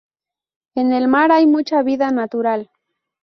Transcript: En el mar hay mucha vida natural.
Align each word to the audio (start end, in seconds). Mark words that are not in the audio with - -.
En 0.73 0.93
el 0.93 1.07
mar 1.07 1.31
hay 1.31 1.45
mucha 1.45 1.83
vida 1.83 2.09
natural. 2.09 2.71